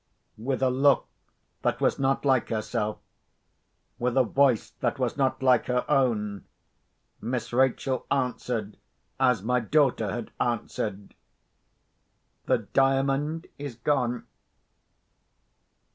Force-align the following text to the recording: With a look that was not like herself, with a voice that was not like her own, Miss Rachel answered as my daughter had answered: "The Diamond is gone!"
With 0.39 0.63
a 0.63 0.71
look 0.71 1.05
that 1.61 1.79
was 1.79 1.99
not 1.99 2.25
like 2.25 2.49
herself, 2.49 2.97
with 3.99 4.17
a 4.17 4.23
voice 4.23 4.71
that 4.79 4.97
was 4.97 5.15
not 5.15 5.43
like 5.43 5.67
her 5.67 5.85
own, 5.87 6.45
Miss 7.21 7.53
Rachel 7.53 8.07
answered 8.09 8.77
as 9.19 9.43
my 9.43 9.59
daughter 9.59 10.09
had 10.11 10.31
answered: 10.39 11.13
"The 12.47 12.57
Diamond 12.73 13.45
is 13.59 13.75
gone!" 13.75 14.25